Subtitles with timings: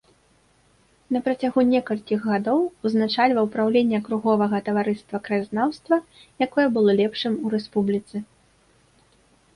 [1.15, 5.95] На працягу некалькіх гадоў узначальваў праўленне акруговага таварыства краязнаўства,
[6.47, 8.15] якое было лепшым у рэспубліцы.